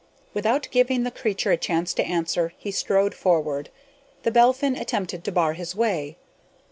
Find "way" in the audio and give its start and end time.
5.75-6.17